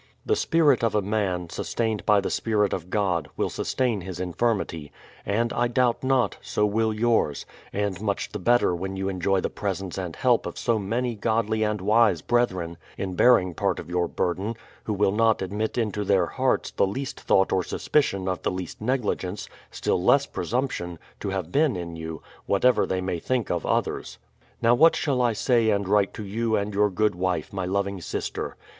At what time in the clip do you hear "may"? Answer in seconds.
23.01-23.19